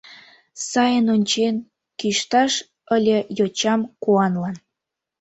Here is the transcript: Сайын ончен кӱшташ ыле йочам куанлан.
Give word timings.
Сайын 0.69 1.05
ончен 1.15 1.55
кӱшташ 1.99 2.53
ыле 2.95 3.17
йочам 3.37 3.81
куанлан. 4.03 4.55